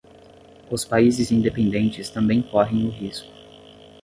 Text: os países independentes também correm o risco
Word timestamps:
os 0.71 0.83
países 0.83 1.29
independentes 1.31 2.09
também 2.09 2.41
correm 2.41 2.87
o 2.87 2.89
risco 2.89 3.31